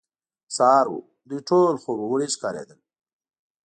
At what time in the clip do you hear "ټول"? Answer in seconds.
1.49-1.73